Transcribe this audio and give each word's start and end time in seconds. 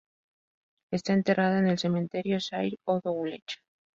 Está 0.91 1.13
enterrada 1.13 1.59
en 1.59 1.67
el 1.67 1.77
cementerio 1.77 2.41
Zahir 2.41 2.79
o-dowleh. 2.85 3.43